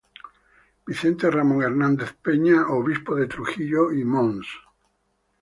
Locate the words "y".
3.91-4.03